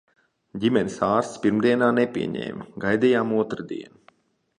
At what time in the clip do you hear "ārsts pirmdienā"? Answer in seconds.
1.07-1.89